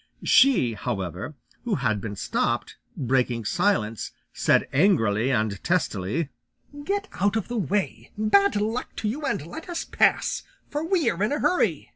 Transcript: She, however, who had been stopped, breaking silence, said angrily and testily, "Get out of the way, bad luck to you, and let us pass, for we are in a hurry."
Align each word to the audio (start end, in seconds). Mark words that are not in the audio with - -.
She, 0.23 0.73
however, 0.73 1.35
who 1.63 1.75
had 1.75 2.01
been 2.01 2.15
stopped, 2.15 2.75
breaking 2.97 3.45
silence, 3.45 4.09
said 4.33 4.67
angrily 4.73 5.29
and 5.31 5.63
testily, 5.63 6.29
"Get 6.85 7.07
out 7.19 7.35
of 7.35 7.47
the 7.49 7.57
way, 7.57 8.09
bad 8.17 8.55
luck 8.55 8.95
to 8.95 9.07
you, 9.07 9.21
and 9.27 9.45
let 9.45 9.69
us 9.69 9.85
pass, 9.85 10.41
for 10.71 10.83
we 10.83 11.07
are 11.11 11.21
in 11.21 11.31
a 11.31 11.37
hurry." 11.39 11.89